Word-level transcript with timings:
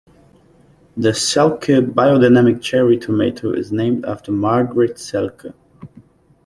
The 0.97 1.09
Selke 1.09 1.79
Biodynamic 1.87 2.59
cherry 2.59 2.97
tomato 2.97 3.51
is 3.51 3.71
named 3.71 4.03
after 4.05 4.31
Margrit 4.31 4.95
Selke. 4.95 5.53